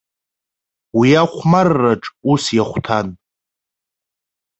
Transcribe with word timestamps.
Уи 0.97 1.09
ахәмарраҿ 1.21 2.03
ус 2.31 2.43
иахәҭан. 2.57 3.07